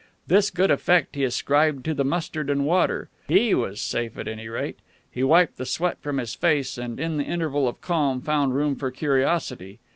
This 0.25 0.49
good 0.49 0.71
effect 0.71 1.13
he 1.13 1.23
ascribed 1.23 1.85
to 1.85 1.93
the 1.93 2.03
mustard 2.03 2.49
and 2.49 2.65
water. 2.65 3.09
He 3.27 3.53
was 3.53 3.79
safe, 3.79 4.17
at 4.17 4.27
any 4.27 4.49
rate. 4.49 4.79
He 5.11 5.21
wiped 5.23 5.57
the 5.57 5.65
sweat 5.67 5.99
from 6.01 6.17
his 6.17 6.33
face, 6.33 6.75
and, 6.79 6.99
in 6.99 7.17
the 7.17 7.23
interval 7.23 7.67
of 7.67 7.81
calm, 7.81 8.19
found 8.19 8.55
room 8.55 8.75
for 8.75 8.89
curiosity. 8.89 9.77